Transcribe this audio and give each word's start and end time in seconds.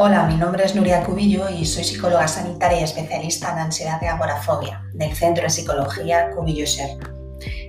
Hola, 0.00 0.28
mi 0.28 0.36
nombre 0.36 0.64
es 0.64 0.76
Nuria 0.76 1.02
Cubillo 1.02 1.50
y 1.50 1.64
soy 1.64 1.82
psicóloga 1.82 2.28
sanitaria 2.28 2.82
y 2.82 2.84
especialista 2.84 3.50
en 3.50 3.58
ansiedad 3.58 3.98
y 4.00 4.04
agorafobia 4.06 4.80
del 4.94 5.12
Centro 5.12 5.42
de 5.42 5.50
Psicología 5.50 6.30
Cubillo 6.30 6.68
Serna. 6.68 7.12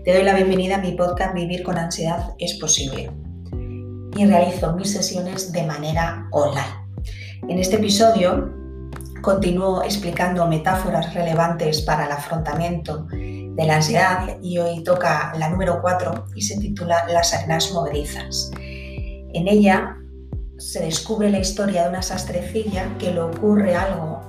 Te 0.06 0.14
doy 0.14 0.22
la 0.22 0.36
bienvenida 0.36 0.76
a 0.76 0.78
mi 0.78 0.92
podcast 0.92 1.34
Vivir 1.34 1.64
con 1.64 1.80
ansiedad 1.80 2.36
es 2.38 2.54
posible 2.60 3.10
y 4.16 4.26
realizo 4.28 4.76
mis 4.76 4.94
sesiones 4.94 5.52
de 5.52 5.64
manera 5.64 6.28
online. 6.30 6.68
En 7.48 7.58
este 7.58 7.78
episodio 7.78 8.54
continúo 9.24 9.82
explicando 9.82 10.46
metáforas 10.46 11.12
relevantes 11.16 11.82
para 11.82 12.06
el 12.06 12.12
afrontamiento 12.12 13.08
de 13.10 13.64
la 13.66 13.78
ansiedad 13.78 14.38
y 14.44 14.60
hoy 14.60 14.84
toca 14.84 15.34
la 15.36 15.50
número 15.50 15.82
4 15.82 16.26
y 16.36 16.44
se 16.44 16.60
titula 16.60 17.08
Las 17.08 17.34
arenas 17.34 17.72
movedizas. 17.72 18.52
En 18.56 19.48
ella 19.48 19.99
se 20.60 20.82
descubre 20.82 21.30
la 21.30 21.40
historia 21.40 21.84
de 21.84 21.90
una 21.90 22.02
sastrecilla 22.02 22.98
que 23.00 23.12
le 23.12 23.22
ocurre 23.22 23.76
algo 23.76 24.22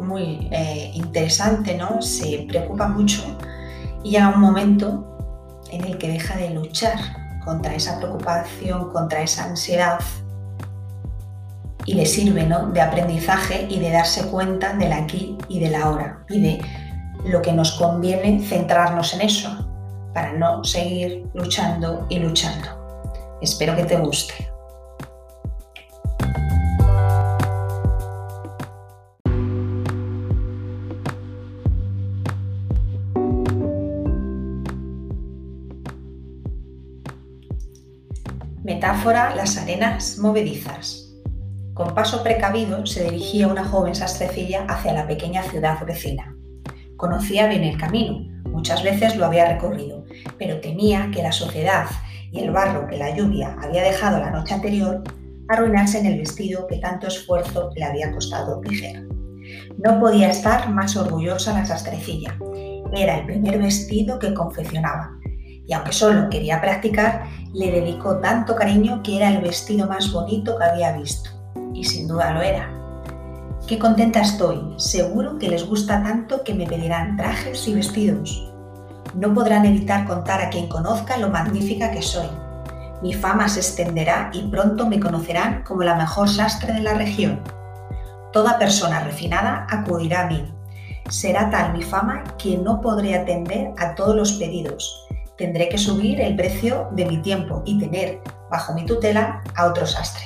muy 0.00 0.48
eh, 0.50 0.90
interesante, 0.94 1.76
¿no? 1.76 2.02
Se 2.02 2.44
preocupa 2.48 2.88
mucho 2.88 3.22
y 4.02 4.10
llega 4.10 4.30
un 4.30 4.40
momento 4.40 5.16
en 5.70 5.84
el 5.84 5.96
que 5.96 6.08
deja 6.08 6.36
de 6.36 6.50
luchar 6.50 6.98
contra 7.44 7.74
esa 7.74 7.98
preocupación, 7.98 8.92
contra 8.92 9.22
esa 9.22 9.44
ansiedad 9.44 10.00
y 11.84 11.94
le 11.94 12.04
sirve 12.04 12.44
¿no? 12.44 12.66
de 12.72 12.80
aprendizaje 12.80 13.66
y 13.70 13.78
de 13.78 13.90
darse 13.90 14.26
cuenta 14.26 14.74
del 14.74 14.92
aquí 14.92 15.38
y 15.48 15.60
del 15.60 15.76
ahora 15.76 16.24
y 16.28 16.40
de 16.40 16.60
lo 17.26 17.40
que 17.42 17.52
nos 17.52 17.72
conviene 17.72 18.44
centrarnos 18.44 19.14
en 19.14 19.20
eso 19.20 19.68
para 20.12 20.32
no 20.32 20.64
seguir 20.64 21.26
luchando 21.34 22.06
y 22.08 22.18
luchando. 22.18 22.68
Espero 23.40 23.76
que 23.76 23.84
te 23.84 23.96
guste. 23.96 24.55
Metáfora 38.76 39.34
Las 39.34 39.56
arenas 39.56 40.18
movedizas. 40.18 41.10
Con 41.72 41.94
paso 41.94 42.22
precavido 42.22 42.84
se 42.84 43.04
dirigía 43.04 43.48
una 43.48 43.64
joven 43.64 43.94
sastrecilla 43.94 44.66
hacia 44.68 44.92
la 44.92 45.06
pequeña 45.06 45.42
ciudad 45.44 45.82
vecina. 45.86 46.36
Conocía 46.98 47.46
bien 47.46 47.64
el 47.64 47.78
camino, 47.78 48.28
muchas 48.50 48.82
veces 48.82 49.16
lo 49.16 49.24
había 49.24 49.48
recorrido, 49.48 50.04
pero 50.36 50.60
temía 50.60 51.10
que 51.10 51.22
la 51.22 51.32
sociedad 51.32 51.86
y 52.30 52.40
el 52.40 52.50
barro 52.50 52.86
que 52.86 52.98
la 52.98 53.16
lluvia 53.16 53.56
había 53.62 53.82
dejado 53.82 54.18
la 54.18 54.30
noche 54.30 54.52
anterior 54.52 55.02
arruinasen 55.48 56.04
el 56.04 56.18
vestido 56.18 56.66
que 56.66 56.76
tanto 56.76 57.06
esfuerzo 57.06 57.70
le 57.74 57.82
había 57.82 58.12
costado 58.12 58.60
tejer. 58.60 59.08
No 59.78 59.98
podía 59.98 60.28
estar 60.28 60.68
más 60.68 60.98
orgullosa 60.98 61.54
la 61.54 61.64
sastrecilla. 61.64 62.36
Era 62.94 63.20
el 63.20 63.24
primer 63.24 63.58
vestido 63.58 64.18
que 64.18 64.34
confeccionaba 64.34 65.16
y 65.66 65.72
aunque 65.72 65.92
solo 65.92 66.30
quería 66.30 66.60
practicar, 66.60 67.24
le 67.52 67.72
dedicó 67.72 68.18
tanto 68.18 68.54
cariño 68.54 69.02
que 69.02 69.16
era 69.16 69.30
el 69.30 69.42
vestido 69.42 69.88
más 69.88 70.12
bonito 70.12 70.56
que 70.56 70.64
había 70.64 70.92
visto. 70.92 71.30
Y 71.74 71.84
sin 71.84 72.06
duda 72.06 72.32
lo 72.32 72.40
era. 72.40 72.70
Qué 73.66 73.78
contenta 73.78 74.20
estoy, 74.20 74.74
seguro 74.76 75.38
que 75.38 75.48
les 75.48 75.66
gusta 75.66 76.02
tanto 76.02 76.44
que 76.44 76.54
me 76.54 76.66
pedirán 76.66 77.16
trajes 77.16 77.66
y 77.66 77.74
vestidos. 77.74 78.52
No 79.14 79.34
podrán 79.34 79.66
evitar 79.66 80.06
contar 80.06 80.40
a 80.40 80.50
quien 80.50 80.68
conozca 80.68 81.16
lo 81.16 81.30
magnífica 81.30 81.90
que 81.90 82.02
soy. 82.02 82.28
Mi 83.02 83.12
fama 83.12 83.48
se 83.48 83.60
extenderá 83.60 84.30
y 84.32 84.42
pronto 84.42 84.86
me 84.86 85.00
conocerán 85.00 85.64
como 85.64 85.82
la 85.82 85.96
mejor 85.96 86.28
sastre 86.28 86.74
de 86.74 86.80
la 86.80 86.94
región. 86.94 87.40
Toda 88.32 88.58
persona 88.58 89.00
refinada 89.00 89.66
acudirá 89.68 90.22
a 90.22 90.26
mí. 90.28 90.44
Será 91.08 91.50
tal 91.50 91.72
mi 91.72 91.82
fama 91.82 92.22
que 92.38 92.56
no 92.58 92.80
podré 92.80 93.16
atender 93.16 93.72
a 93.78 93.94
todos 93.94 94.14
los 94.14 94.32
pedidos 94.34 95.05
tendré 95.38 95.68
que 95.68 95.78
subir 95.78 96.20
el 96.20 96.36
precio 96.36 96.88
de 96.92 97.06
mi 97.06 97.18
tiempo 97.18 97.62
y 97.64 97.78
tener 97.78 98.20
bajo 98.50 98.74
mi 98.74 98.84
tutela 98.84 99.42
a 99.54 99.66
otro 99.66 99.86
sastre. 99.86 100.24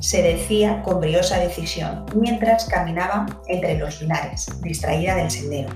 Se 0.00 0.22
decía 0.22 0.82
con 0.82 1.00
briosa 1.00 1.38
decisión 1.38 2.06
mientras 2.14 2.66
caminaba 2.66 3.26
entre 3.48 3.78
los 3.78 4.00
linares, 4.00 4.46
distraída 4.62 5.16
del 5.16 5.30
sendero. 5.30 5.70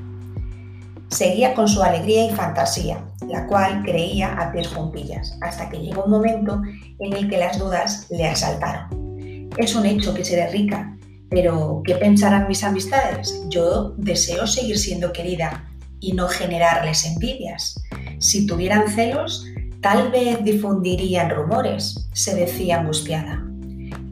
Seguía 1.09 1.55
con 1.55 1.69
su 1.69 1.83
alegría 1.83 2.27
y 2.27 2.31
fantasía, 2.31 3.05
la 3.29 3.47
cual 3.47 3.83
creía 3.83 4.33
a 4.33 4.51
pies 4.53 4.69
juntillas, 4.69 5.37
hasta 5.43 5.69
que 5.69 5.79
llegó 5.79 6.05
un 6.05 6.13
momento 6.13 6.63
en 6.99 7.13
el 7.13 7.29
que 7.29 7.37
las 7.37 7.59
dudas 7.59 8.07
le 8.11 8.27
asaltaron. 8.27 9.51
Es 9.59 9.75
un 9.75 9.85
hecho 9.85 10.15
que 10.15 10.25
seré 10.25 10.49
rica, 10.49 10.97
pero 11.29 11.83
¿qué 11.85 11.97
pensarán 11.97 12.49
mis 12.49 12.65
amistades? 12.65 13.43
Yo 13.49 13.95
deseo 13.99 14.47
seguir 14.47 14.79
siendo 14.79 15.13
querida 15.13 15.69
y 16.01 16.13
no 16.13 16.29
generarles 16.29 17.05
envidias. 17.05 17.82
Si 18.23 18.47
tuvieran 18.47 18.87
celos, 18.87 19.45
tal 19.81 20.13
vez 20.13 20.45
difundirían 20.45 21.29
rumores, 21.29 22.09
se 22.13 22.37
decía 22.37 22.79
angustiada. 22.79 23.45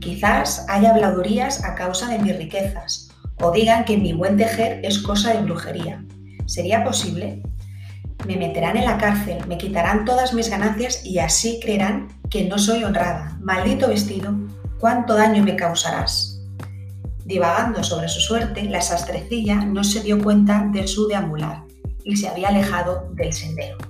Quizás 0.00 0.66
haya 0.68 0.90
habladurías 0.90 1.62
a 1.62 1.76
causa 1.76 2.08
de 2.08 2.18
mis 2.18 2.36
riquezas, 2.36 3.08
o 3.40 3.52
digan 3.52 3.84
que 3.84 3.96
mi 3.96 4.12
buen 4.12 4.36
tejer 4.36 4.80
es 4.84 4.98
cosa 4.98 5.32
de 5.32 5.42
brujería. 5.42 6.04
¿Sería 6.46 6.82
posible? 6.82 7.40
Me 8.26 8.36
meterán 8.36 8.76
en 8.76 8.86
la 8.86 8.98
cárcel, 8.98 9.46
me 9.46 9.58
quitarán 9.58 10.04
todas 10.04 10.34
mis 10.34 10.50
ganancias 10.50 11.06
y 11.06 11.20
así 11.20 11.60
creerán 11.62 12.08
que 12.30 12.48
no 12.48 12.58
soy 12.58 12.82
honrada. 12.82 13.38
Maldito 13.40 13.86
vestido, 13.86 14.34
¿cuánto 14.80 15.14
daño 15.14 15.44
me 15.44 15.54
causarás? 15.54 16.42
Divagando 17.24 17.84
sobre 17.84 18.08
su 18.08 18.18
suerte, 18.18 18.64
la 18.64 18.80
sastrecilla 18.80 19.64
no 19.64 19.84
se 19.84 20.02
dio 20.02 20.20
cuenta 20.20 20.68
de 20.72 20.88
su 20.88 21.06
deambular 21.06 21.62
y 22.04 22.16
se 22.16 22.28
había 22.28 22.48
alejado 22.48 23.08
del 23.14 23.32
sendero. 23.32 23.89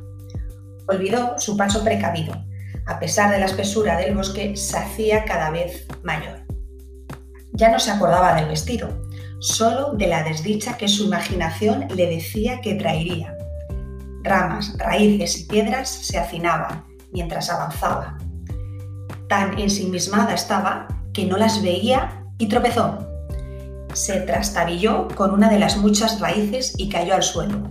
Olvidó 0.90 1.38
su 1.38 1.56
paso 1.56 1.84
precavido. 1.84 2.34
A 2.84 2.98
pesar 2.98 3.30
de 3.30 3.38
la 3.38 3.46
espesura 3.46 3.96
del 3.96 4.16
bosque, 4.16 4.56
se 4.56 4.76
hacía 4.76 5.24
cada 5.24 5.50
vez 5.50 5.86
mayor. 6.02 6.40
Ya 7.52 7.70
no 7.70 7.78
se 7.78 7.92
acordaba 7.92 8.34
del 8.34 8.48
vestido, 8.48 8.88
solo 9.38 9.92
de 9.92 10.08
la 10.08 10.24
desdicha 10.24 10.76
que 10.76 10.88
su 10.88 11.04
imaginación 11.04 11.86
le 11.94 12.08
decía 12.08 12.60
que 12.60 12.74
traería. 12.74 13.36
Ramas, 14.24 14.74
raíces 14.78 15.38
y 15.38 15.44
piedras 15.44 15.88
se 15.88 16.18
hacinaban 16.18 16.84
mientras 17.12 17.50
avanzaba. 17.50 18.18
Tan 19.28 19.60
ensimismada 19.60 20.34
estaba 20.34 20.88
que 21.12 21.24
no 21.24 21.36
las 21.36 21.62
veía 21.62 22.24
y 22.36 22.48
tropezó. 22.48 22.98
Se 23.92 24.22
trastabilló 24.22 25.06
con 25.14 25.30
una 25.30 25.50
de 25.50 25.60
las 25.60 25.76
muchas 25.76 26.18
raíces 26.18 26.74
y 26.76 26.88
cayó 26.88 27.14
al 27.14 27.22
suelo. 27.22 27.62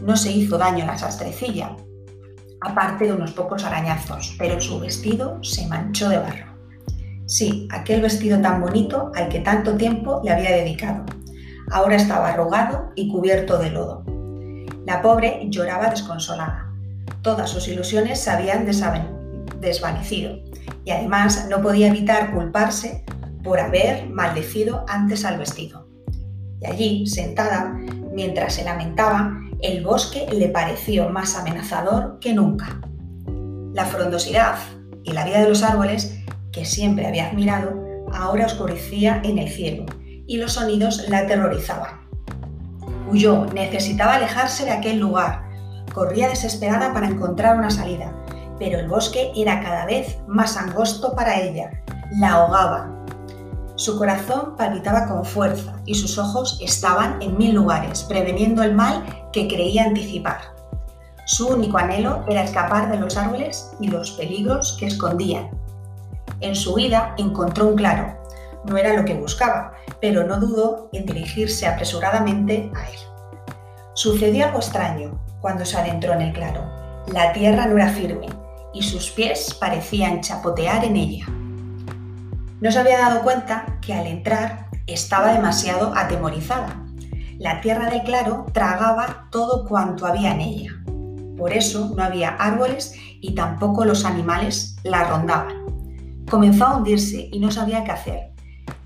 No 0.00 0.16
se 0.16 0.32
hizo 0.32 0.56
daño 0.56 0.86
la 0.86 0.96
sastrecilla, 0.96 1.76
aparte 2.60 3.04
de 3.04 3.12
unos 3.12 3.32
pocos 3.32 3.64
arañazos, 3.64 4.34
pero 4.38 4.60
su 4.60 4.80
vestido 4.80 5.42
se 5.42 5.66
manchó 5.66 6.08
de 6.08 6.18
barro. 6.18 6.48
Sí, 7.26 7.68
aquel 7.70 8.00
vestido 8.00 8.40
tan 8.40 8.60
bonito 8.60 9.12
al 9.14 9.28
que 9.28 9.40
tanto 9.40 9.76
tiempo 9.76 10.20
le 10.24 10.32
había 10.32 10.50
dedicado. 10.50 11.04
Ahora 11.70 11.96
estaba 11.96 12.30
arrugado 12.30 12.90
y 12.94 13.08
cubierto 13.08 13.58
de 13.58 13.70
lodo. 13.70 14.04
La 14.86 15.02
pobre 15.02 15.46
lloraba 15.50 15.90
desconsolada. 15.90 16.72
Todas 17.20 17.50
sus 17.50 17.68
ilusiones 17.68 18.20
se 18.20 18.30
habían 18.30 18.64
desvanecido 19.60 20.38
y 20.84 20.90
además 20.90 21.46
no 21.50 21.60
podía 21.60 21.88
evitar 21.88 22.32
culparse 22.32 23.04
por 23.44 23.60
haber 23.60 24.08
maldecido 24.08 24.86
antes 24.88 25.26
al 25.26 25.38
vestido. 25.38 25.86
Y 26.60 26.66
allí, 26.66 27.06
sentada, 27.06 27.74
mientras 28.12 28.54
se 28.54 28.64
lamentaba, 28.64 29.38
el 29.60 29.84
bosque 29.84 30.26
le 30.32 30.48
pareció 30.48 31.08
más 31.08 31.36
amenazador 31.36 32.18
que 32.20 32.32
nunca. 32.32 32.80
La 33.74 33.84
frondosidad 33.86 34.56
y 35.02 35.12
la 35.12 35.24
vida 35.24 35.40
de 35.40 35.48
los 35.48 35.62
árboles, 35.62 36.20
que 36.52 36.64
siempre 36.64 37.06
había 37.06 37.28
admirado, 37.28 37.74
ahora 38.12 38.46
oscurecía 38.46 39.20
en 39.24 39.38
el 39.38 39.48
cielo 39.48 39.84
y 40.26 40.36
los 40.36 40.52
sonidos 40.52 41.08
la 41.08 41.18
aterrorizaban. 41.18 42.06
Huyó, 43.10 43.46
necesitaba 43.46 44.14
alejarse 44.14 44.64
de 44.64 44.72
aquel 44.72 44.98
lugar, 44.98 45.42
corría 45.92 46.28
desesperada 46.28 46.92
para 46.92 47.08
encontrar 47.08 47.56
una 47.56 47.70
salida, 47.70 48.14
pero 48.58 48.78
el 48.78 48.88
bosque 48.88 49.32
era 49.34 49.60
cada 49.62 49.86
vez 49.86 50.18
más 50.28 50.56
angosto 50.56 51.14
para 51.16 51.40
ella, 51.40 51.82
la 52.18 52.34
ahogaba. 52.34 52.97
Su 53.78 53.96
corazón 53.96 54.56
palpitaba 54.56 55.06
con 55.06 55.24
fuerza 55.24 55.72
y 55.86 55.94
sus 55.94 56.18
ojos 56.18 56.58
estaban 56.60 57.22
en 57.22 57.38
mil 57.38 57.54
lugares, 57.54 58.02
preveniendo 58.02 58.64
el 58.64 58.74
mal 58.74 59.04
que 59.32 59.46
creía 59.46 59.84
anticipar. 59.84 60.52
Su 61.26 61.46
único 61.46 61.78
anhelo 61.78 62.24
era 62.28 62.42
escapar 62.42 62.90
de 62.90 62.98
los 62.98 63.16
árboles 63.16 63.70
y 63.78 63.86
los 63.86 64.10
peligros 64.10 64.76
que 64.80 64.86
escondían. 64.86 65.50
En 66.40 66.56
su 66.56 66.74
vida 66.74 67.14
encontró 67.18 67.68
un 67.68 67.76
claro. 67.76 68.18
No 68.64 68.76
era 68.76 68.94
lo 68.94 69.04
que 69.04 69.14
buscaba, 69.14 69.74
pero 70.00 70.24
no 70.24 70.40
dudó 70.40 70.88
en 70.92 71.06
dirigirse 71.06 71.68
apresuradamente 71.68 72.72
a 72.74 72.90
él. 72.90 72.98
Sucedió 73.94 74.46
algo 74.46 74.58
extraño 74.58 75.20
cuando 75.40 75.64
se 75.64 75.78
adentró 75.78 76.14
en 76.14 76.22
el 76.22 76.32
claro. 76.32 76.68
La 77.12 77.32
tierra 77.32 77.66
no 77.66 77.76
era 77.76 77.90
firme 77.90 78.26
y 78.74 78.82
sus 78.82 79.08
pies 79.12 79.54
parecían 79.54 80.20
chapotear 80.20 80.84
en 80.84 80.96
ella. 80.96 81.26
No 82.60 82.72
se 82.72 82.80
había 82.80 82.98
dado 82.98 83.22
cuenta 83.22 83.78
que 83.80 83.94
al 83.94 84.06
entrar 84.06 84.68
estaba 84.88 85.32
demasiado 85.32 85.92
atemorizada. 85.94 86.84
La 87.38 87.60
tierra 87.60 87.88
del 87.88 88.02
claro 88.02 88.46
tragaba 88.52 89.28
todo 89.30 89.64
cuanto 89.64 90.06
había 90.06 90.32
en 90.32 90.40
ella. 90.40 90.72
Por 91.36 91.52
eso 91.52 91.92
no 91.96 92.02
había 92.02 92.30
árboles 92.30 92.94
y 93.20 93.36
tampoco 93.36 93.84
los 93.84 94.04
animales 94.04 94.76
la 94.82 95.04
rondaban. 95.04 95.54
Comenzó 96.28 96.66
a 96.66 96.76
hundirse 96.76 97.28
y 97.30 97.38
no 97.38 97.52
sabía 97.52 97.84
qué 97.84 97.92
hacer. 97.92 98.32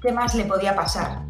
¿Qué 0.02 0.12
más 0.12 0.34
le 0.34 0.44
podía 0.44 0.76
pasar? 0.76 1.22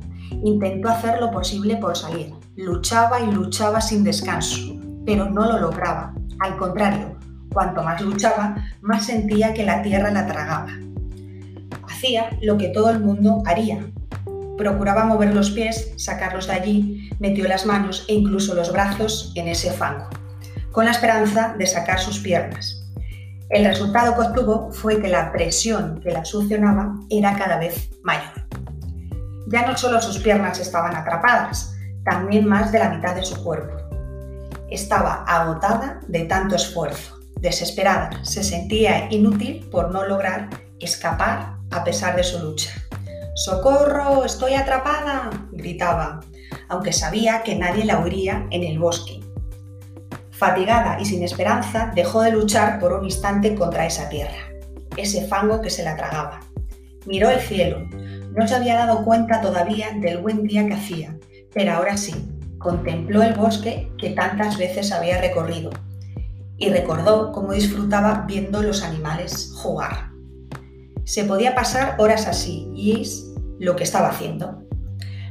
Intentó 0.43 0.89
hacer 0.89 1.21
lo 1.21 1.31
posible 1.31 1.77
por 1.77 1.97
salir. 1.97 2.35
Luchaba 2.57 3.21
y 3.21 3.31
luchaba 3.31 3.81
sin 3.81 4.03
descanso, 4.03 4.81
pero 5.07 5.31
no 5.31 5.47
lo 5.47 5.61
lograba. 5.61 6.13
Al 6.41 6.57
contrario, 6.57 7.17
cuanto 7.53 7.85
más 7.85 8.01
luchaba, 8.01 8.57
más 8.81 9.07
sentía 9.07 9.55
que 9.55 9.65
la 9.65 9.81
tierra 9.83 10.11
la 10.11 10.27
tragaba. 10.27 10.73
Lo 12.41 12.59
que 12.59 12.69
todo 12.69 12.91
el 12.91 12.99
mundo 12.99 13.43
haría. 13.47 13.79
Procuraba 14.59 15.05
mover 15.05 15.33
los 15.33 15.53
pies, 15.53 15.93
sacarlos 15.97 16.49
de 16.49 16.53
allí, 16.53 17.11
metió 17.21 17.47
las 17.47 17.65
manos 17.65 18.05
e 18.09 18.15
incluso 18.15 18.55
los 18.55 18.73
brazos 18.73 19.33
en 19.37 19.47
ese 19.47 19.71
fango, 19.71 20.09
con 20.73 20.85
la 20.85 20.91
esperanza 20.91 21.55
de 21.57 21.67
sacar 21.67 22.01
sus 22.01 22.19
piernas. 22.19 22.83
El 23.51 23.65
resultado 23.65 24.15
que 24.15 24.23
obtuvo 24.23 24.73
fue 24.73 25.01
que 25.01 25.07
la 25.07 25.31
presión 25.31 26.01
que 26.01 26.11
la 26.11 26.25
succionaba 26.25 26.93
era 27.09 27.37
cada 27.37 27.59
vez 27.59 27.91
mayor. 28.03 28.49
Ya 29.47 29.65
no 29.65 29.77
solo 29.77 30.03
sus 30.03 30.19
piernas 30.19 30.59
estaban 30.59 30.97
atrapadas, 30.97 31.77
también 32.05 32.49
más 32.49 32.73
de 32.73 32.81
la 32.81 32.89
mitad 32.89 33.15
de 33.15 33.25
su 33.25 33.45
cuerpo. 33.45 33.77
Estaba 34.69 35.23
agotada 35.25 36.01
de 36.09 36.25
tanto 36.25 36.57
esfuerzo, 36.57 37.21
desesperada, 37.41 38.11
se 38.25 38.43
sentía 38.43 39.07
inútil 39.13 39.69
por 39.71 39.93
no 39.93 40.05
lograr 40.05 40.49
escapar 40.81 41.52
a 41.73 41.85
pesar 41.85 42.17
de 42.17 42.25
su 42.25 42.39
lucha. 42.39 42.71
¡Socorro! 43.35 44.25
¡Estoy 44.25 44.55
atrapada! 44.55 45.31
gritaba, 45.53 46.21
aunque 46.69 46.93
sabía 46.93 47.43
que 47.43 47.57
nadie 47.57 47.85
la 47.85 48.01
oiría 48.01 48.47
en 48.51 48.63
el 48.63 48.79
bosque. 48.79 49.21
Fatigada 50.31 51.01
y 51.01 51.05
sin 51.05 51.23
esperanza, 51.23 51.93
dejó 51.95 52.23
de 52.23 52.33
luchar 52.33 52.79
por 52.79 52.93
un 52.93 53.05
instante 53.05 53.55
contra 53.55 53.87
esa 53.87 54.09
tierra, 54.09 54.51
ese 54.97 55.27
fango 55.27 55.61
que 55.61 55.71
se 55.71 55.83
la 55.83 55.97
tragaba. 55.97 56.41
Miró 57.07 57.31
el 57.31 57.41
cielo, 57.41 57.89
no 58.35 58.47
se 58.47 58.55
había 58.55 58.77
dado 58.77 59.05
cuenta 59.05 59.41
todavía 59.41 59.89
del 60.01 60.19
buen 60.19 60.43
día 60.45 60.67
que 60.67 60.75
hacía, 60.75 61.17
pero 61.55 61.73
ahora 61.73 61.97
sí, 61.97 62.15
contempló 62.59 63.23
el 63.23 63.35
bosque 63.35 63.91
que 63.99 64.11
tantas 64.11 64.57
veces 64.59 64.93
había 64.93 65.21
recorrido 65.21 65.71
y 66.57 66.71
recordó 66.71 67.33
cómo 67.33 67.53
disfrutaba 67.53 68.25
viendo 68.27 68.63
los 68.63 68.83
animales 68.83 69.53
jugar. 69.57 70.12
Se 71.13 71.25
podía 71.25 71.55
pasar 71.55 71.97
horas 71.99 72.27
así 72.27 72.73
y 72.75 72.99
es 73.03 73.35
lo 73.59 73.77
que 73.77 73.85
estaba 73.85 74.09
haciendo. 74.09 74.63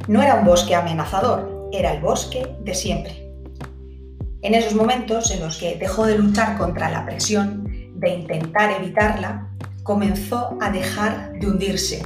No 0.08 0.22
era 0.22 0.36
un 0.36 0.46
bosque 0.46 0.76
amenazador, 0.76 1.70
era 1.72 1.92
el 1.96 2.02
bosque 2.02 2.56
de 2.64 2.76
siempre. 2.76 3.34
En 4.44 4.54
esos 4.54 4.76
momentos 4.76 5.32
en 5.32 5.40
los 5.40 5.58
que 5.58 5.78
dejó 5.78 6.06
de 6.06 6.20
luchar 6.20 6.60
contra 6.60 6.92
la 6.92 7.04
presión, 7.04 7.64
de 7.96 8.10
intentar 8.10 8.70
evitarla, 8.80 9.50
comenzó 9.82 10.56
a 10.62 10.70
dejar 10.70 11.34
de 11.40 11.48
hundirse 11.48 12.04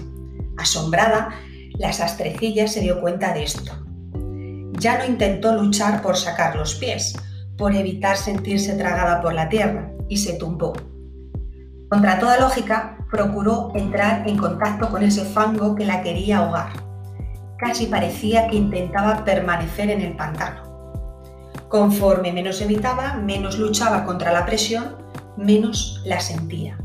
Asombrada, 0.55 1.31
la 1.77 1.91
sastrecilla 1.91 2.69
se 2.69 2.79
dio 2.79 3.01
cuenta 3.01 3.33
de 3.33 3.43
esto. 3.43 3.73
Ya 4.79 4.99
no 4.99 5.03
intentó 5.03 5.53
luchar 5.53 6.01
por 6.01 6.15
sacar 6.15 6.55
los 6.55 6.75
pies, 6.75 7.13
por 7.57 7.75
evitar 7.75 8.15
sentirse 8.15 8.73
tragada 8.75 9.21
por 9.21 9.33
la 9.33 9.49
tierra, 9.49 9.91
y 10.07 10.15
se 10.15 10.35
tumbó. 10.35 10.71
Contra 11.89 12.19
toda 12.19 12.39
lógica, 12.39 13.04
procuró 13.15 13.71
entrar 13.75 14.27
en 14.27 14.37
contacto 14.37 14.89
con 14.89 15.03
ese 15.03 15.23
fango 15.25 15.75
que 15.75 15.85
la 15.85 16.01
quería 16.01 16.39
ahogar. 16.39 16.73
Casi 17.57 17.87
parecía 17.87 18.47
que 18.47 18.57
intentaba 18.57 19.23
permanecer 19.23 19.89
en 19.89 20.01
el 20.01 20.15
pantano. 20.15 20.63
Conforme 21.69 22.33
menos 22.33 22.61
evitaba, 22.61 23.13
menos 23.15 23.57
luchaba 23.57 24.03
contra 24.05 24.33
la 24.33 24.45
presión, 24.45 24.97
menos 25.37 26.01
la 26.05 26.19
sentía. 26.19 26.77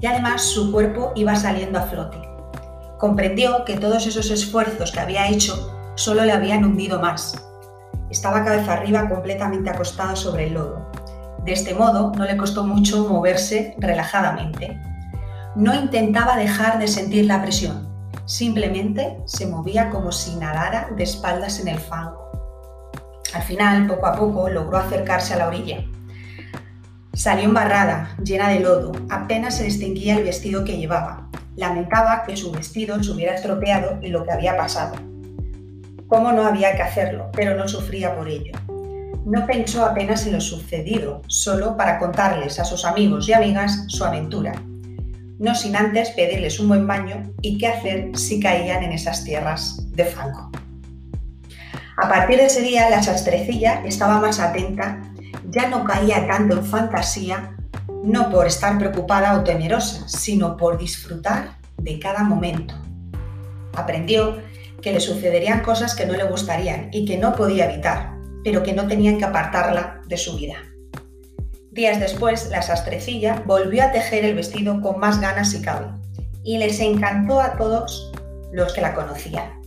Y 0.00 0.06
además 0.06 0.42
su 0.42 0.70
cuerpo 0.70 1.12
iba 1.14 1.34
saliendo 1.34 1.78
a 1.78 1.82
flote 1.82 2.34
comprendió 3.04 3.66
que 3.66 3.76
todos 3.76 4.06
esos 4.06 4.30
esfuerzos 4.30 4.90
que 4.90 4.98
había 4.98 5.28
hecho 5.28 5.70
solo 5.94 6.24
le 6.24 6.32
habían 6.32 6.64
hundido 6.64 7.00
más. 7.00 7.36
Estaba 8.08 8.42
cabeza 8.42 8.72
arriba 8.72 9.10
completamente 9.10 9.68
acostado 9.68 10.16
sobre 10.16 10.46
el 10.46 10.54
lodo. 10.54 10.90
De 11.44 11.52
este 11.52 11.74
modo 11.74 12.12
no 12.16 12.24
le 12.24 12.38
costó 12.38 12.64
mucho 12.64 13.06
moverse 13.06 13.74
relajadamente. 13.78 14.80
No 15.56 15.72
intentaba 15.72 16.36
dejar 16.36 16.80
de 16.80 16.88
sentir 16.88 17.26
la 17.26 17.40
presión, 17.40 17.88
simplemente 18.26 19.18
se 19.24 19.46
movía 19.46 19.88
como 19.88 20.10
si 20.10 20.34
nadara 20.34 20.90
de 20.96 21.04
espaldas 21.04 21.60
en 21.60 21.68
el 21.68 21.78
fango. 21.78 22.28
Al 23.32 23.42
final, 23.42 23.86
poco 23.86 24.06
a 24.06 24.16
poco, 24.16 24.48
logró 24.48 24.78
acercarse 24.78 25.34
a 25.34 25.36
la 25.36 25.46
orilla. 25.46 25.84
Salió 27.12 27.44
embarrada, 27.44 28.16
llena 28.24 28.48
de 28.48 28.58
lodo, 28.58 28.90
apenas 29.08 29.56
se 29.56 29.62
distinguía 29.62 30.16
el 30.16 30.24
vestido 30.24 30.64
que 30.64 30.76
llevaba. 30.76 31.30
Lamentaba 31.54 32.24
que 32.24 32.36
su 32.36 32.50
vestido 32.50 33.00
se 33.00 33.12
hubiera 33.12 33.36
estropeado 33.36 34.00
y 34.02 34.08
lo 34.08 34.24
que 34.24 34.32
había 34.32 34.56
pasado. 34.56 34.96
Cómo 36.08 36.32
no 36.32 36.44
había 36.44 36.74
que 36.74 36.82
hacerlo, 36.82 37.30
pero 37.32 37.56
no 37.56 37.68
sufría 37.68 38.16
por 38.16 38.28
ello. 38.28 38.54
No 39.24 39.46
pensó 39.46 39.84
apenas 39.84 40.26
en 40.26 40.32
lo 40.32 40.40
sucedido, 40.40 41.22
solo 41.28 41.76
para 41.76 42.00
contarles 42.00 42.58
a 42.58 42.64
sus 42.64 42.84
amigos 42.84 43.28
y 43.28 43.32
amigas 43.32 43.84
su 43.86 44.04
aventura, 44.04 44.54
no 45.38 45.54
sin 45.54 45.76
antes 45.76 46.10
pedirles 46.10 46.60
un 46.60 46.68
buen 46.68 46.86
baño 46.86 47.32
y 47.42 47.58
qué 47.58 47.68
hacer 47.68 48.16
si 48.16 48.40
caían 48.40 48.82
en 48.82 48.92
esas 48.92 49.24
tierras 49.24 49.90
de 49.92 50.04
fango. 50.04 50.50
A 51.96 52.08
partir 52.08 52.38
de 52.38 52.46
ese 52.46 52.62
día, 52.62 52.90
la 52.90 53.02
sastrecilla 53.02 53.82
estaba 53.84 54.20
más 54.20 54.40
atenta, 54.40 55.02
ya 55.48 55.68
no 55.68 55.84
caía 55.84 56.26
tanto 56.26 56.58
en 56.58 56.64
fantasía 56.64 57.56
no 58.02 58.30
por 58.30 58.46
estar 58.46 58.76
preocupada 58.78 59.38
o 59.38 59.44
temerosa, 59.44 60.06
sino 60.08 60.56
por 60.56 60.76
disfrutar 60.76 61.56
de 61.78 61.98
cada 61.98 62.22
momento. 62.22 62.74
Aprendió 63.74 64.38
que 64.82 64.92
le 64.92 65.00
sucederían 65.00 65.62
cosas 65.62 65.94
que 65.94 66.04
no 66.04 66.12
le 66.12 66.24
gustarían 66.24 66.90
y 66.92 67.06
que 67.06 67.16
no 67.16 67.34
podía 67.34 67.70
evitar, 67.70 68.14
pero 68.44 68.62
que 68.62 68.74
no 68.74 68.86
tenían 68.86 69.18
que 69.18 69.24
apartarla 69.24 70.02
de 70.06 70.18
su 70.18 70.36
vida. 70.36 70.56
Días 71.74 71.98
después, 71.98 72.50
la 72.50 72.62
sastrecilla 72.62 73.42
volvió 73.46 73.82
a 73.82 73.90
tejer 73.90 74.24
el 74.24 74.36
vestido 74.36 74.80
con 74.80 75.00
más 75.00 75.20
ganas 75.20 75.50
si 75.50 75.60
cabe, 75.60 75.88
y 76.44 76.58
les 76.58 76.78
encantó 76.78 77.40
a 77.40 77.56
todos 77.56 78.12
los 78.52 78.72
que 78.72 78.80
la 78.80 78.94
conocían. 78.94 79.60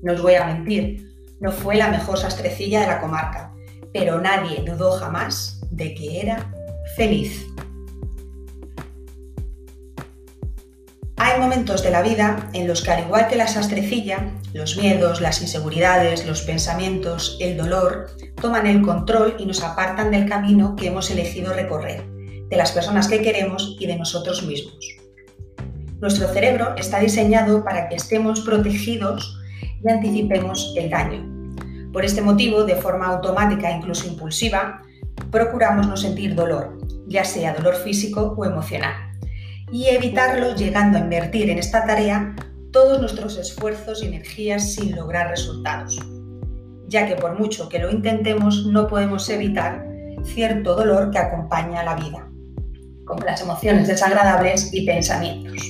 No 0.00 0.12
os 0.12 0.22
voy 0.22 0.36
a 0.36 0.44
mentir, 0.44 1.12
no 1.40 1.50
fue 1.50 1.74
la 1.74 1.88
mejor 1.88 2.16
sastrecilla 2.16 2.82
de 2.82 2.86
la 2.86 3.00
comarca, 3.00 3.52
pero 3.92 4.20
nadie 4.20 4.62
dudó 4.64 4.92
jamás 4.92 5.60
de 5.72 5.94
que 5.94 6.20
era 6.20 6.48
feliz. 6.94 7.44
Hay 11.16 11.40
momentos 11.40 11.82
de 11.82 11.90
la 11.90 12.02
vida 12.02 12.50
en 12.52 12.68
los 12.68 12.82
que, 12.82 12.92
al 12.92 13.00
igual 13.00 13.26
que 13.26 13.34
la 13.34 13.48
sastrecilla, 13.48 14.30
los 14.52 14.76
miedos, 14.76 15.20
las 15.20 15.42
inseguridades, 15.42 16.26
los 16.26 16.42
pensamientos, 16.42 17.36
el 17.40 17.56
dolor, 17.56 18.10
toman 18.40 18.66
el 18.66 18.82
control 18.82 19.36
y 19.38 19.46
nos 19.46 19.62
apartan 19.62 20.10
del 20.10 20.28
camino 20.28 20.74
que 20.76 20.88
hemos 20.88 21.10
elegido 21.10 21.52
recorrer, 21.52 22.04
de 22.48 22.56
las 22.56 22.72
personas 22.72 23.08
que 23.08 23.22
queremos 23.22 23.76
y 23.78 23.86
de 23.86 23.96
nosotros 23.96 24.42
mismos. 24.42 24.78
Nuestro 26.00 26.28
cerebro 26.28 26.74
está 26.76 27.00
diseñado 27.00 27.64
para 27.64 27.88
que 27.88 27.96
estemos 27.96 28.40
protegidos 28.40 29.38
y 29.84 29.90
anticipemos 29.90 30.74
el 30.76 30.90
daño. 30.90 31.26
Por 31.92 32.04
este 32.04 32.22
motivo, 32.22 32.64
de 32.64 32.76
forma 32.76 33.06
automática 33.06 33.70
e 33.70 33.76
incluso 33.76 34.06
impulsiva, 34.06 34.82
procuramos 35.30 35.86
no 35.88 35.96
sentir 35.96 36.34
dolor, 36.34 36.78
ya 37.06 37.24
sea 37.24 37.54
dolor 37.54 37.74
físico 37.74 38.34
o 38.36 38.44
emocional 38.44 39.08
y 39.70 39.88
evitarlo 39.88 40.54
llegando 40.54 40.98
a 40.98 41.02
invertir 41.02 41.50
en 41.50 41.58
esta 41.58 41.84
tarea 41.84 42.34
todos 42.72 43.00
nuestros 43.00 43.36
esfuerzos 43.36 44.02
y 44.02 44.06
energías 44.06 44.74
sin 44.74 44.94
lograr 44.94 45.28
resultados, 45.28 45.98
ya 46.86 47.06
que 47.06 47.16
por 47.16 47.38
mucho 47.38 47.68
que 47.68 47.78
lo 47.78 47.90
intentemos 47.90 48.66
no 48.66 48.86
podemos 48.86 49.28
evitar 49.30 49.86
cierto 50.24 50.74
dolor 50.76 51.10
que 51.10 51.18
acompaña 51.18 51.80
a 51.80 51.84
la 51.84 51.94
vida, 51.94 52.28
como 53.04 53.24
las 53.24 53.40
emociones 53.40 53.88
desagradables 53.88 54.72
y 54.72 54.84
pensamientos. 54.84 55.62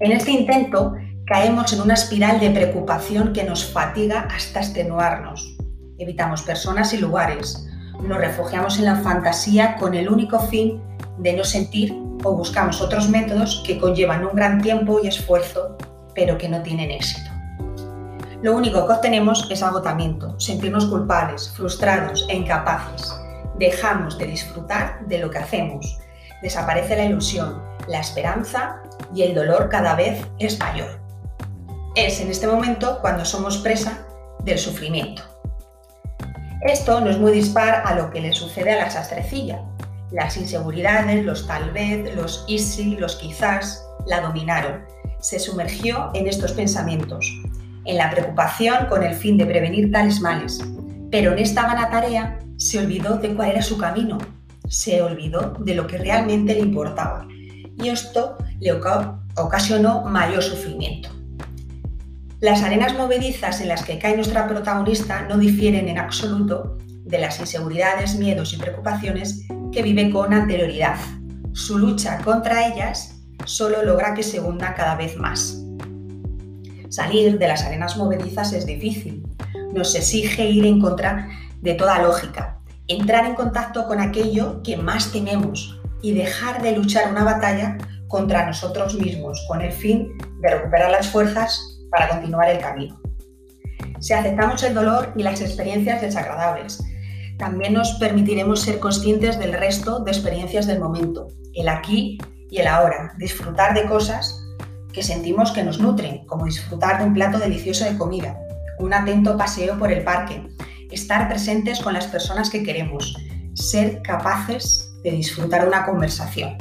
En 0.00 0.12
este 0.12 0.30
intento 0.30 0.94
caemos 1.26 1.72
en 1.72 1.82
una 1.82 1.94
espiral 1.94 2.40
de 2.40 2.50
preocupación 2.50 3.32
que 3.32 3.44
nos 3.44 3.64
fatiga 3.64 4.26
hasta 4.34 4.60
extenuarnos. 4.60 5.56
Evitamos 5.98 6.42
personas 6.42 6.92
y 6.92 6.98
lugares, 6.98 7.68
nos 8.02 8.18
refugiamos 8.18 8.78
en 8.78 8.86
la 8.86 8.96
fantasía 8.96 9.76
con 9.76 9.94
el 9.94 10.08
único 10.08 10.40
fin 10.40 10.82
de 11.18 11.34
no 11.34 11.44
sentir 11.44 11.94
o 12.24 12.34
buscamos 12.34 12.80
otros 12.80 13.08
métodos 13.08 13.62
que 13.66 13.78
conllevan 13.78 14.24
un 14.24 14.34
gran 14.34 14.60
tiempo 14.60 15.00
y 15.02 15.08
esfuerzo, 15.08 15.76
pero 16.20 16.36
que 16.36 16.50
no 16.50 16.60
tienen 16.60 16.90
éxito. 16.90 17.30
Lo 18.42 18.54
único 18.54 18.86
que 18.86 18.92
obtenemos 18.92 19.48
es 19.50 19.62
agotamiento, 19.62 20.38
sentirnos 20.38 20.84
culpables, 20.84 21.50
frustrados 21.56 22.26
e 22.28 22.36
incapaces. 22.36 23.10
Dejamos 23.58 24.18
de 24.18 24.26
disfrutar 24.26 25.00
de 25.06 25.16
lo 25.16 25.30
que 25.30 25.38
hacemos. 25.38 25.98
desaparece 26.42 26.94
la 26.96 27.04
ilusión, 27.04 27.62
la 27.88 28.00
esperanza 28.00 28.82
y 29.14 29.22
el 29.22 29.34
dolor 29.34 29.70
cada 29.70 29.94
vez 29.94 30.26
es 30.38 30.58
mayor. 30.58 31.00
Es 31.94 32.20
en 32.20 32.30
este 32.30 32.46
momento 32.46 32.98
cuando 33.00 33.24
somos 33.24 33.56
presa 33.56 34.06
del 34.44 34.58
sufrimiento. 34.58 35.22
Esto 36.66 37.00
no 37.00 37.08
es 37.08 37.18
muy 37.18 37.32
dispar 37.32 37.82
a 37.86 37.94
lo 37.94 38.10
que 38.10 38.20
le 38.20 38.34
sucede 38.34 38.72
a 38.72 38.84
la 38.84 38.90
sastrecilla. 38.90 39.62
Las 40.10 40.36
inseguridades, 40.36 41.24
los 41.24 41.46
tal 41.46 41.70
vez, 41.70 42.14
los 42.14 42.44
easy, 42.46 42.96
los 42.96 43.16
quizás, 43.16 43.86
la 44.06 44.20
dominaron. 44.20 44.99
Se 45.20 45.38
sumergió 45.38 46.10
en 46.14 46.26
estos 46.26 46.52
pensamientos, 46.52 47.30
en 47.84 47.96
la 47.96 48.10
preocupación 48.10 48.86
con 48.88 49.02
el 49.02 49.14
fin 49.14 49.36
de 49.36 49.46
prevenir 49.46 49.92
tales 49.92 50.20
males. 50.20 50.60
Pero 51.10 51.32
en 51.32 51.38
esta 51.38 51.66
vana 51.66 51.90
tarea 51.90 52.38
se 52.56 52.78
olvidó 52.78 53.16
de 53.16 53.34
cuál 53.34 53.50
era 53.50 53.62
su 53.62 53.76
camino, 53.76 54.18
se 54.68 55.02
olvidó 55.02 55.54
de 55.60 55.74
lo 55.74 55.86
que 55.86 55.98
realmente 55.98 56.54
le 56.54 56.60
importaba. 56.60 57.26
Y 57.82 57.88
esto 57.88 58.38
le 58.60 58.72
ocasionó 59.36 60.04
mayor 60.04 60.42
sufrimiento. 60.42 61.10
Las 62.40 62.62
arenas 62.62 62.96
movedizas 62.96 63.60
en 63.60 63.68
las 63.68 63.84
que 63.84 63.98
cae 63.98 64.16
nuestra 64.16 64.48
protagonista 64.48 65.22
no 65.28 65.36
difieren 65.36 65.88
en 65.88 65.98
absoluto 65.98 66.78
de 67.04 67.18
las 67.18 67.38
inseguridades, 67.40 68.16
miedos 68.16 68.54
y 68.54 68.56
preocupaciones 68.56 69.46
que 69.72 69.82
vive 69.82 70.10
con 70.10 70.32
anterioridad. 70.32 70.96
Su 71.52 71.78
lucha 71.78 72.18
contra 72.22 72.66
ellas 72.66 73.19
solo 73.44 73.82
logra 73.84 74.14
que 74.14 74.22
se 74.22 74.40
hunda 74.40 74.74
cada 74.74 74.94
vez 74.94 75.16
más. 75.16 75.62
Salir 76.88 77.38
de 77.38 77.48
las 77.48 77.62
arenas 77.64 77.96
movedizas 77.96 78.52
es 78.52 78.66
difícil. 78.66 79.22
Nos 79.72 79.94
exige 79.94 80.50
ir 80.50 80.66
en 80.66 80.80
contra 80.80 81.28
de 81.60 81.74
toda 81.74 82.02
lógica, 82.02 82.58
entrar 82.88 83.26
en 83.26 83.34
contacto 83.34 83.86
con 83.86 84.00
aquello 84.00 84.60
que 84.62 84.76
más 84.76 85.12
tememos 85.12 85.80
y 86.02 86.12
dejar 86.14 86.62
de 86.62 86.72
luchar 86.72 87.10
una 87.10 87.24
batalla 87.24 87.78
contra 88.08 88.46
nosotros 88.46 88.96
mismos 88.96 89.44
con 89.46 89.60
el 89.60 89.70
fin 89.70 90.18
de 90.40 90.50
recuperar 90.50 90.90
las 90.90 91.08
fuerzas 91.08 91.78
para 91.90 92.08
continuar 92.08 92.50
el 92.50 92.58
camino. 92.58 93.00
Si 94.00 94.12
aceptamos 94.12 94.62
el 94.62 94.74
dolor 94.74 95.12
y 95.16 95.22
las 95.22 95.40
experiencias 95.40 96.00
desagradables, 96.00 96.82
también 97.38 97.74
nos 97.74 97.92
permitiremos 97.94 98.60
ser 98.60 98.80
conscientes 98.80 99.38
del 99.38 99.52
resto 99.52 100.00
de 100.00 100.10
experiencias 100.10 100.66
del 100.66 100.80
momento, 100.80 101.28
el 101.54 101.68
aquí 101.68 102.18
y 102.50 102.58
el 102.58 102.66
ahora, 102.66 103.14
disfrutar 103.16 103.74
de 103.74 103.86
cosas 103.86 104.44
que 104.92 105.02
sentimos 105.02 105.52
que 105.52 105.62
nos 105.62 105.78
nutren, 105.78 106.26
como 106.26 106.46
disfrutar 106.46 106.98
de 106.98 107.04
un 107.04 107.14
plato 107.14 107.38
delicioso 107.38 107.84
de 107.84 107.96
comida, 107.96 108.38
un 108.78 108.92
atento 108.92 109.36
paseo 109.36 109.78
por 109.78 109.92
el 109.92 110.02
parque, 110.02 110.48
estar 110.90 111.28
presentes 111.28 111.80
con 111.80 111.94
las 111.94 112.06
personas 112.06 112.50
que 112.50 112.62
queremos, 112.62 113.16
ser 113.54 114.02
capaces 114.02 114.92
de 115.04 115.12
disfrutar 115.12 115.66
una 115.66 115.86
conversación. 115.86 116.56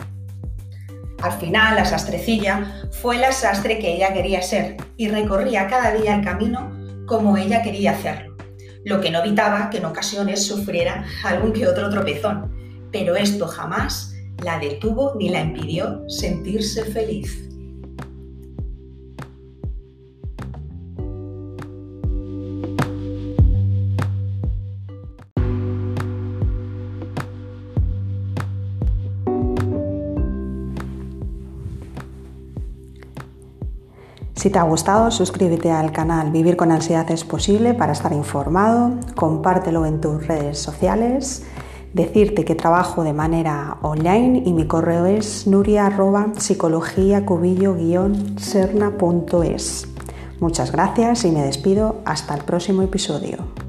Al 1.21 1.33
final, 1.33 1.75
la 1.75 1.85
sastrecilla 1.85 2.83
fue 3.01 3.17
la 3.17 3.31
sastre 3.31 3.79
que 3.79 3.95
ella 3.95 4.13
quería 4.13 4.41
ser 4.41 4.77
y 4.95 5.09
recorría 5.09 5.67
cada 5.67 5.93
día 5.93 6.15
el 6.15 6.23
camino 6.23 6.71
como 7.05 7.35
ella 7.35 7.61
quería 7.61 7.91
hacerlo, 7.91 8.37
lo 8.85 9.01
que 9.01 9.11
no 9.11 9.19
evitaba 9.19 9.69
que 9.69 9.79
en 9.79 9.85
ocasiones 9.85 10.45
sufriera 10.45 11.05
algún 11.25 11.51
que 11.51 11.67
otro 11.67 11.89
tropezón, 11.89 12.55
pero 12.91 13.15
esto 13.15 13.47
jamás 13.47 14.13
la 14.43 14.59
detuvo 14.59 15.13
ni 15.15 15.29
la 15.29 15.41
impidió 15.41 16.09
sentirse 16.09 16.85
feliz. 16.85 17.49
Si 34.39 34.49
te 34.49 34.57
ha 34.57 34.63
gustado, 34.63 35.11
suscríbete 35.11 35.69
al 35.69 35.91
canal. 35.91 36.31
Vivir 36.31 36.55
con 36.55 36.71
Ansiedad 36.71 37.11
es 37.11 37.25
Posible 37.25 37.73
para 37.73 37.91
estar 37.91 38.13
informado, 38.13 38.93
compártelo 39.13 39.85
en 39.85 39.99
tus 39.99 40.25
redes 40.27 40.57
sociales, 40.59 41.43
decirte 41.93 42.45
que 42.45 42.55
trabajo 42.55 43.03
de 43.03 43.13
manera 43.13 43.77
online 43.81 44.43
y 44.45 44.53
mi 44.53 44.67
correo 44.67 45.05
es 45.05 45.47
nuria 45.47 45.89
sernaes 48.37 49.87
Muchas 50.39 50.71
gracias 50.71 51.25
y 51.25 51.31
me 51.31 51.43
despido 51.43 52.01
hasta 52.05 52.33
el 52.35 52.43
próximo 52.43 52.81
episodio. 52.81 53.68